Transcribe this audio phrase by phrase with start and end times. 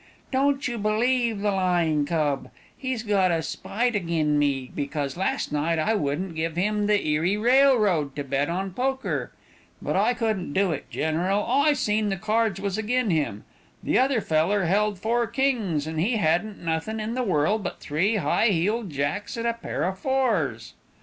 [0.31, 5.77] Don't you believe the lying cub; he's got a spite agin me, because last night
[5.77, 9.31] I wouldn't give him the Erie Railroad to bet on poker;
[9.79, 13.43] but I couldn't do it, General; I seen the cards was agin him;
[13.83, 18.15] the other feller held four kings, and he hadn't nothin' in the world but three
[18.15, 20.73] high heeled jacks and a pair of fours."